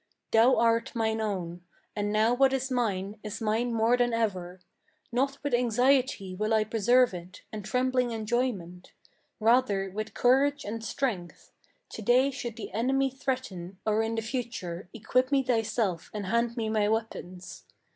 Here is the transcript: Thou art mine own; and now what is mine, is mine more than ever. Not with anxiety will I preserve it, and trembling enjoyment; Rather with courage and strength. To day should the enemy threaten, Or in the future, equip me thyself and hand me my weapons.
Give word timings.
Thou 0.31 0.57
art 0.57 0.95
mine 0.95 1.21
own; 1.21 1.61
and 1.95 2.11
now 2.11 2.33
what 2.33 2.53
is 2.53 2.71
mine, 2.71 3.19
is 3.21 3.39
mine 3.39 3.71
more 3.71 3.95
than 3.95 4.15
ever. 4.15 4.59
Not 5.11 5.37
with 5.43 5.53
anxiety 5.53 6.33
will 6.33 6.55
I 6.55 6.63
preserve 6.63 7.13
it, 7.13 7.43
and 7.53 7.63
trembling 7.63 8.09
enjoyment; 8.09 8.93
Rather 9.39 9.91
with 9.91 10.15
courage 10.15 10.65
and 10.65 10.83
strength. 10.83 11.51
To 11.89 12.01
day 12.01 12.31
should 12.31 12.55
the 12.55 12.71
enemy 12.71 13.11
threaten, 13.11 13.77
Or 13.85 14.01
in 14.01 14.15
the 14.15 14.23
future, 14.23 14.89
equip 14.91 15.31
me 15.31 15.43
thyself 15.43 16.09
and 16.15 16.25
hand 16.25 16.57
me 16.57 16.67
my 16.67 16.89
weapons. 16.89 17.65